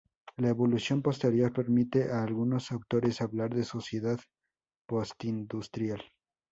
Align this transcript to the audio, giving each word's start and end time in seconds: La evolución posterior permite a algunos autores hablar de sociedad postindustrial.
La 0.37 0.49
evolución 0.49 1.03
posterior 1.03 1.53
permite 1.53 2.09
a 2.11 2.23
algunos 2.23 2.71
autores 2.71 3.21
hablar 3.21 3.53
de 3.53 3.63
sociedad 3.63 4.19
postindustrial. 4.87 6.01